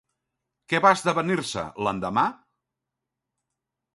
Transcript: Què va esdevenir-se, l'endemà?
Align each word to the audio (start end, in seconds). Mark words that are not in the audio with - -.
Què 0.71 0.79
va 0.85 0.93
esdevenir-se, 0.97 1.65
l'endemà? 1.87 2.25